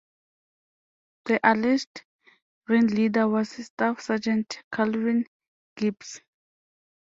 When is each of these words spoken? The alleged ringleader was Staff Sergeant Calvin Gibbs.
The 1.25 1.39
alleged 1.43 2.05
ringleader 2.67 3.27
was 3.27 3.51
Staff 3.63 4.01
Sergeant 4.01 4.63
Calvin 4.73 5.27
Gibbs. 5.75 6.21